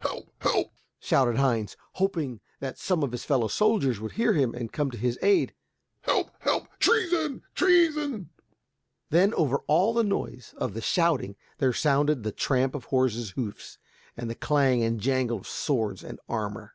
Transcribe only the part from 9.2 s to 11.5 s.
over all the noise of the shouting